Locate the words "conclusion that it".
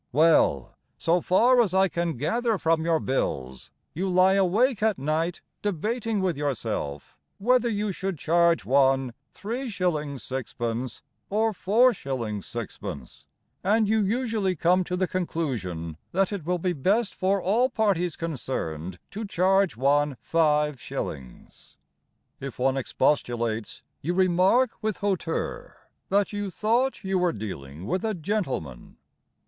15.07-16.47